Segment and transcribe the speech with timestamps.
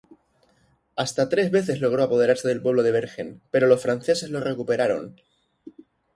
[0.95, 5.15] Hasta tres veces logró apoderarse del pueblo de Bergen, pero los franceses lo recuperaron.